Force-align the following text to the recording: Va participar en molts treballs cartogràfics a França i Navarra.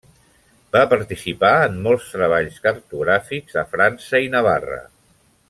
Va 0.75 0.79
participar 0.93 1.51
en 1.65 1.77
molts 1.89 2.07
treballs 2.15 2.57
cartogràfics 2.65 3.61
a 3.65 3.65
França 3.75 4.25
i 4.27 4.33
Navarra. 4.39 4.81